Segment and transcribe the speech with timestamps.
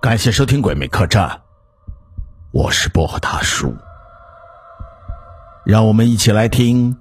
[0.00, 1.28] 感谢收听《鬼魅客栈》，
[2.52, 3.76] 我是薄荷大叔。
[5.62, 6.96] 让我们一起来听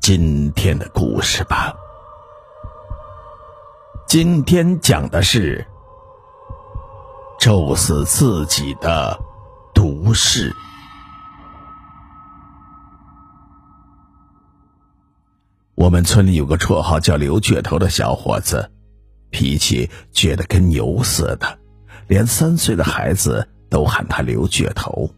[0.00, 1.72] 今天的故事吧。
[4.08, 5.64] 今天讲的是
[7.38, 9.16] 咒死自己的
[9.72, 10.52] 毒誓。
[15.76, 18.72] 我们村里有个绰号叫刘倔头的小伙子，
[19.30, 21.58] 脾气倔得跟牛似的，
[22.06, 25.10] 连三岁的孩子都喊他刘倔头。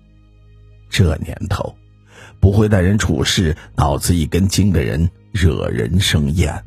[0.88, 1.74] 这年头，
[2.40, 6.64] 不会待人处事、脑子一根筋的人惹人生厌。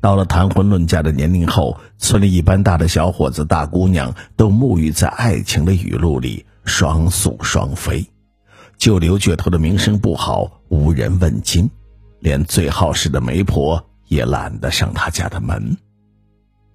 [0.00, 8.06] 到了谈婚论嫁的年龄后，村里一般大的小伙子、大姑娘都沐浴在爱情的雨露里，双宿双飞。
[8.76, 11.68] 就刘倔头的名声不好，无人问津。
[12.20, 15.76] 连最好使的媒婆也懒得上他家的门。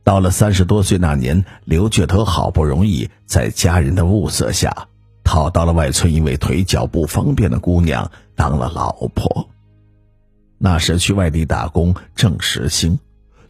[0.03, 4.87] 到了三十多岁那年，刘倔头好不容易在家人的物色下，
[5.23, 9.49] 讨到了外村一位腿脚不方便的姑娘当了老婆。
[10.57, 12.99] 那时去外地打工正时兴，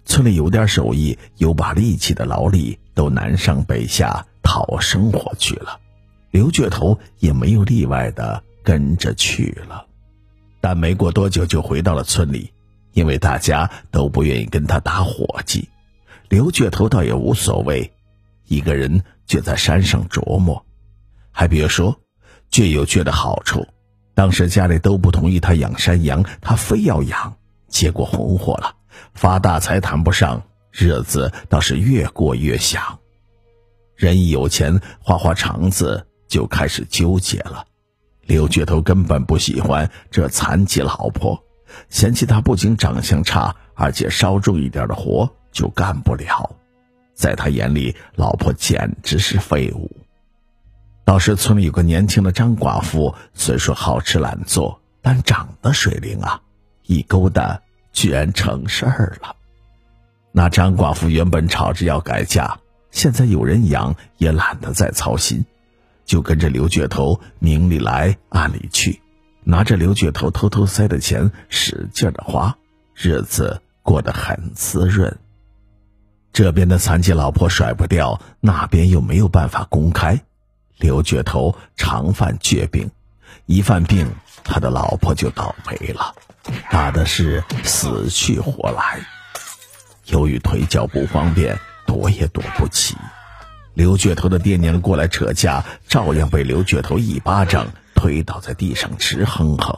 [0.05, 5.79] 村里有点手艺、有把力气的劳力都南上北下讨生活去了，
[6.29, 9.85] 刘倔头也没有例外的跟着去了。
[10.61, 12.51] 但没过多久就回到了村里，
[12.93, 15.67] 因为大家都不愿意跟他打伙计。
[16.33, 17.93] 刘倔头倒也无所谓，
[18.47, 20.65] 一个人就在山上琢磨。
[21.29, 21.95] 还别说，
[22.49, 23.67] 倔有倔的好处。
[24.15, 28.75] 当时家里都不同意他养山羊，他非要养，结果红火了，
[29.13, 32.97] 发大财谈不上，日子倒是越过越响。
[33.95, 37.63] 人一有钱，花花肠子就开始纠结了。
[38.23, 41.39] 刘倔头根本不喜欢这残疾老婆，
[41.89, 46.57] 嫌弃她不仅长相差，而且稍重一点的活就干不了。
[47.13, 49.89] 在他眼里，老婆简直是废物。
[51.05, 56.41] 倒是村里有个年轻的张寡妇，虽说好吃懒做，但长得水灵啊，
[56.85, 57.61] 一勾搭
[57.91, 59.35] 居然成事儿了。
[60.31, 62.57] 那张寡妇原本吵着要改嫁，
[62.89, 65.45] 现在有人养，也懒得再操心。
[66.05, 69.01] 就跟着刘倔头明里来暗里去，
[69.43, 72.57] 拿着刘倔头偷偷塞的钱使劲的花，
[72.93, 75.17] 日子过得很滋润。
[76.33, 80.19] 这边的残疾老婆甩不掉，那边又没有办法公开。
[80.79, 82.89] 刘倔头常犯倔病，
[83.45, 84.09] 一犯病，
[84.43, 86.15] 他的老婆就倒霉了，
[86.71, 88.99] 打的是死去活来。
[90.07, 91.55] 由于腿脚不方便，
[91.85, 92.97] 躲也躲不起。
[93.75, 99.77] 刘倔头的爹娘过来扯架，照样被刘倔头一巴掌推倒在地上直哼哼。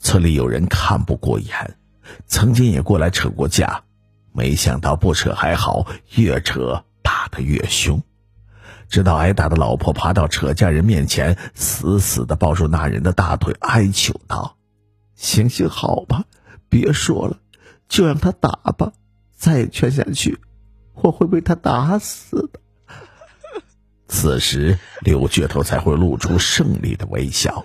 [0.00, 1.76] 村里有人看不过眼，
[2.26, 3.82] 曾经也过来扯过架，
[4.36, 5.86] 没想到不扯还好，
[6.16, 8.02] 越扯打得越凶。
[8.88, 14.56] 直到挨打的老婆爬到扯家人面前，死死地抱住那人的大腿，哀求道
[15.14, 16.24] ：“行行好吧，
[16.68, 17.38] 别说了，
[17.88, 18.92] 就让他打吧。
[19.36, 20.40] 再劝下去，
[20.94, 22.60] 我会被他打死的。”
[24.08, 27.64] 此时，刘倔头才会露出胜利的微笑。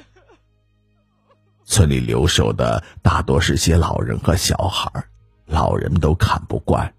[1.66, 4.92] 村里留守的大多是些老人和小孩，
[5.50, 6.94] 老人们都看不惯，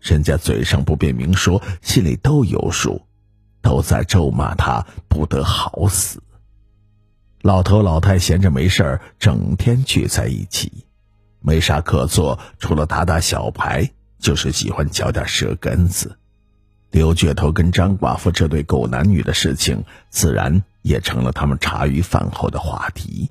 [0.00, 3.00] 人家嘴上不便明说，心里都有数，
[3.62, 6.20] 都在咒骂他不得好死。
[7.42, 10.84] 老头老太闲着没事儿，整天聚在一起，
[11.40, 13.88] 没啥可做，除了打打小牌，
[14.18, 16.18] 就是喜欢嚼点舌根子。
[16.90, 23.30] 刘倔头跟张寡妇这对狗男女的事情，自然也成了他们茶余饭后的话题。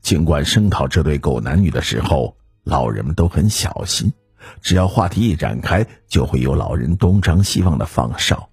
[0.00, 4.12] 尽管声讨这对狗男女的时候，老人们都很小心，
[4.60, 8.48] 只要话题一展开，就会有老人东张西望的放哨。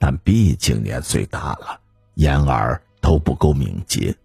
[0.00, 1.78] 但毕竟年岁大了，
[2.14, 4.16] 眼耳都不够敏捷，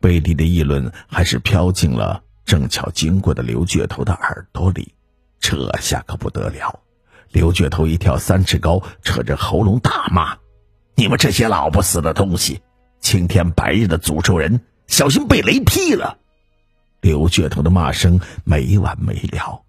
[0.00, 4.92] 背地的议论还是飘进了正巧经过的刘倔头的耳朵里，
[5.38, 6.80] 这下可不得了。
[7.30, 10.36] 刘倔头一跳三尺高，扯着喉咙大骂
[10.96, 12.60] ：“你们这些老不死的东西，
[12.98, 16.18] 青天白日的诅咒人，小心被雷劈了！”
[17.02, 19.62] 刘倔头的骂声没完没了。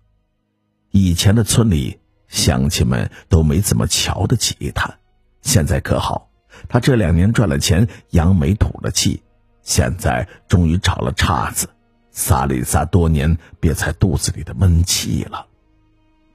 [0.91, 5.00] 以前的村里乡亲们都没怎么瞧得起他，
[5.41, 6.30] 现在可好，
[6.69, 9.24] 他这两年赚了钱，扬眉吐了气，
[9.63, 11.68] 现在终于找了岔子，
[12.12, 15.47] 撒了撒多年憋在肚子里的闷气了。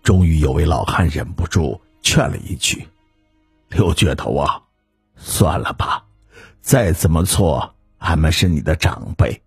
[0.02, 2.88] 终于有位老汉忍不住劝了一句
[3.70, 4.62] ：“刘倔头啊，
[5.14, 6.06] 算了吧，
[6.60, 9.42] 再怎么错，俺们是你的长辈，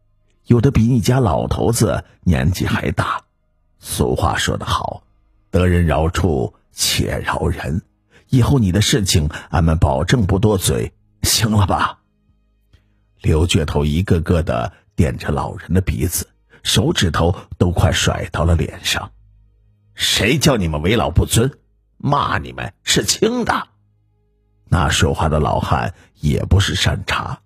[0.51, 3.23] 有的比你家老头子年纪还大。
[3.79, 5.03] 俗话说得好，
[5.49, 7.83] 得人饶处且饶人，
[8.27, 10.91] 以后你的事情，俺们保证不多嘴，
[11.23, 11.99] 行了吧？
[13.21, 16.27] 刘倔头一个个的点着老人的鼻子，
[16.63, 19.13] 手指头都快甩到了脸上。
[19.95, 21.59] 谁叫你们为老不尊？
[21.95, 23.69] 骂你们是轻的。
[24.67, 27.39] 那说话的老汉也不是善茬，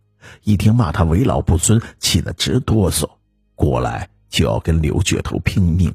[0.44, 3.10] 一听骂他为老不尊，气得直哆嗦，
[3.56, 5.94] 过来就要跟刘倔头拼命。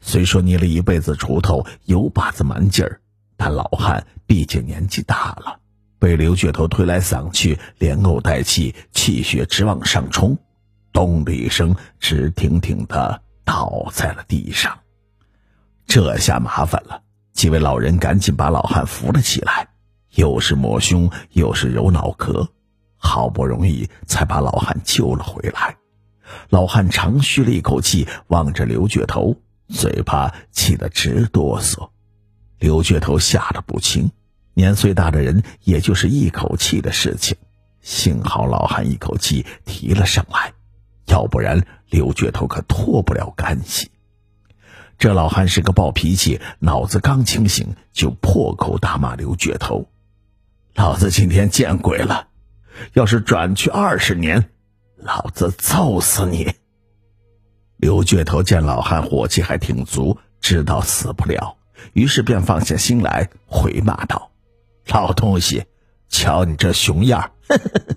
[0.00, 3.00] 虽说捏了一辈子锄头，有把子蛮劲儿，
[3.36, 5.58] 但老汉毕竟年纪大了，
[5.98, 10.36] 被刘倔头推来搡去，连呕带气，气血直往上冲，
[10.92, 14.78] 咚的一声，直挺挺的倒在了地上。
[15.86, 19.68] 这下麻烦了，几位老人赶紧把老汉扶了起来，
[20.14, 22.48] 又是抹胸，又是揉脑壳，
[23.02, 25.76] 好不容易才把老汉救了回来。
[26.48, 29.36] 老汉长吁了一口气，望着刘倔头。
[29.68, 31.88] 嘴巴气得直哆嗦，
[32.58, 34.10] 刘倔头吓得不轻。
[34.52, 37.38] 年岁大的人也就是一口气的事情，
[37.80, 40.52] 幸好老汉一口气提了上来，
[41.06, 43.90] 要不然刘倔头可脱不了干系。
[44.98, 49.88] 这老汉是个暴脾气，脑子刚清醒就破口大骂刘倔头
[50.76, 52.28] ：“老子今天见鬼了！
[52.92, 54.50] 要是转去二十年，
[54.96, 56.54] 老子揍死你！”
[57.78, 61.56] 刘倔头见老汉火气还挺足，知道死不了，
[61.92, 64.30] 于是便放下心来，回骂道
[64.88, 65.64] ：“老东西，
[66.08, 67.96] 瞧你这熊样！”呵呵呵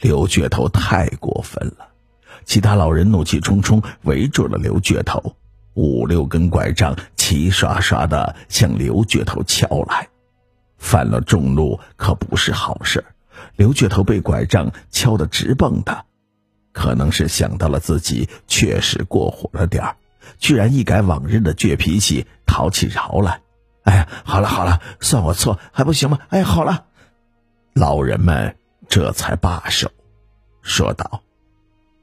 [0.00, 1.88] 刘倔头太过分了，
[2.44, 5.36] 其他老人怒气冲冲围住了刘倔头，
[5.74, 10.08] 五六根拐杖齐刷刷的向刘倔头敲来。
[10.78, 13.04] 犯了众怒可不是好事，
[13.56, 16.02] 刘倔头被拐杖敲得直蹦跶。
[16.72, 19.96] 可能是想到了自己确实过火了点儿，
[20.38, 23.40] 居然一改往日的倔脾气，讨起饶来。
[23.82, 26.20] 哎呀，好了好了，算我错，还不行吗？
[26.28, 26.84] 哎，好了，
[27.74, 28.56] 老人们
[28.88, 29.90] 这才罢手，
[30.62, 31.22] 说道：“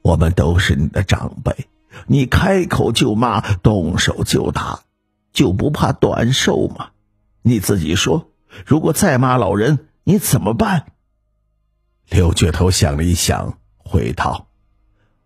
[0.02, 1.68] 我们都是你的长辈，
[2.06, 4.80] 你开口就骂，动手就打，
[5.32, 6.90] 就不怕短寿吗？
[7.40, 8.28] 你自己说，
[8.66, 10.92] 如果再骂老人，你怎么办？”
[12.10, 14.48] 刘倔头想了一想，回道。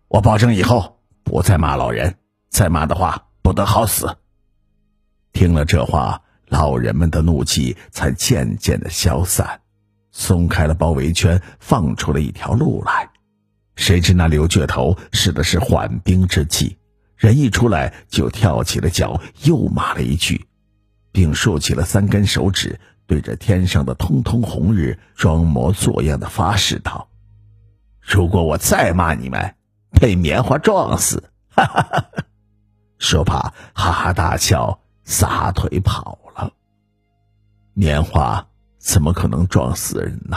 [0.09, 2.17] 我保证以后不再骂老人，
[2.49, 4.17] 再骂的话不得好死。
[5.31, 9.61] 听了这话，老人们的怒气才渐渐的消散，
[10.11, 13.09] 松开了包围圈，放出了一条路来。
[13.75, 16.77] 谁知那刘倔头使的是缓兵之计，
[17.15, 20.45] 人一出来就跳起了脚，又骂了一句，
[21.13, 27.07] 并竖起了三根手指，对着天上的通通红日装模作样的发誓道
[28.01, 29.55] ：“如果我再骂你们。”
[30.01, 32.09] 被棉花撞死，哈哈哈！
[32.97, 36.51] 说罢，哈哈大笑，撒腿跑了。
[37.75, 38.47] 棉花
[38.79, 40.35] 怎么可能撞死人呢？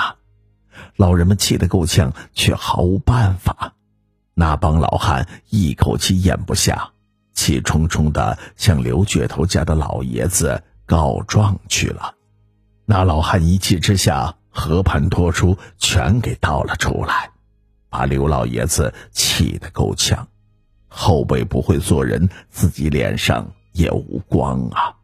[0.96, 3.72] 老人们气得够呛，却毫无办法。
[4.34, 6.90] 那帮老汉一口气咽不下，
[7.32, 12.14] 气冲冲的向刘倔头家的老爷子告状去了。
[12.88, 17.30] 那老汉一气之下，和盘托出，全给倒了出来。
[17.88, 20.28] 把刘老爷子气得够呛，
[20.86, 24.94] 后辈不会做人，自己脸上也无光啊！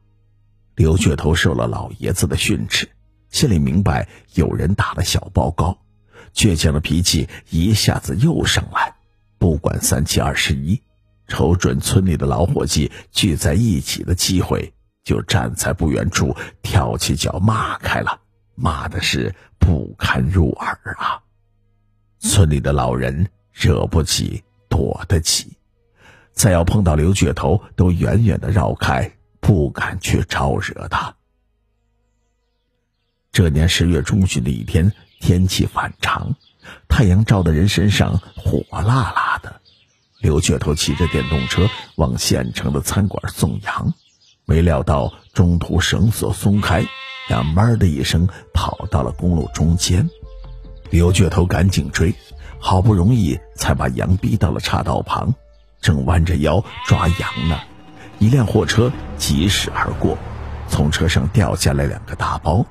[0.75, 2.89] 刘倔头受了老爷子的训斥，
[3.31, 5.79] 心里明白有人打了小报告，
[6.35, 8.95] 倔强的脾气一下子又上来，
[9.39, 10.83] 不管三七二十一，
[11.27, 14.73] 瞅准村里的老伙计聚在一起的机会，
[15.05, 18.21] 就站在不远处跳起脚骂开了，
[18.55, 21.23] 骂的是不堪入耳啊！
[22.21, 25.57] 村里的老人惹不起，躲得起，
[26.33, 31.15] 再要碰到刘倔头，都远远的绕开，不敢去招惹他。
[33.33, 36.37] 这年十月中旬的一天，天气反常，
[36.89, 39.61] 太阳照的人身上火辣辣的。
[40.21, 43.93] 刘倔头骑着电动车往县城的餐馆送羊，
[44.45, 46.81] 没料到中途绳索松开，
[47.29, 50.09] 呀闷的一声跑到了公路中间。
[50.91, 52.15] 刘倔头赶紧追，
[52.59, 55.35] 好不容易才把羊逼到了岔道旁，
[55.81, 57.61] 正弯着腰抓羊呢，
[58.19, 60.19] 一辆货车疾驶而过，
[60.69, 62.67] 从车上掉下来两个大包，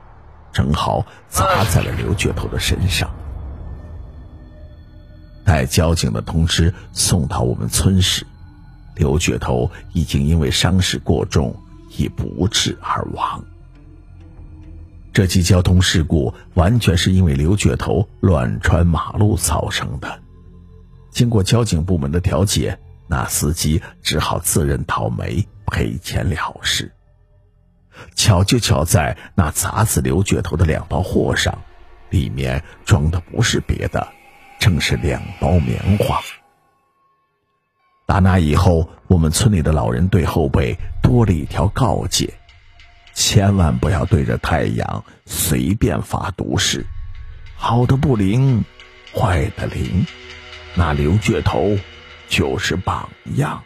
[0.54, 3.10] 正好砸在了刘倔头的身上。
[5.44, 8.28] 待交警的通知送到我们村时，
[8.96, 11.56] 刘倔头已经因为伤势过重，
[11.98, 13.44] 已不治而亡。
[15.14, 20.22] 这起交通事故完全是因为刘倔头乱穿马路造成的。
[21.10, 26.94] 经过交警部门的调解，那司机只好自认倒霉赔钱了事。
[28.16, 31.62] 巧就巧在那砸死刘倔头的两包货上，
[32.10, 34.08] 里面装的不是别的，
[34.60, 36.22] 正是两包棉花。
[38.12, 42.30] 打那以后，我们村里的老人对后辈多了一条告诫：
[43.14, 46.86] 千万不要对着太阳随便发毒誓，
[47.56, 48.66] 好的不灵，
[49.16, 50.06] 坏的灵。
[50.76, 51.78] 那刘倔头
[52.28, 53.64] 就是榜样。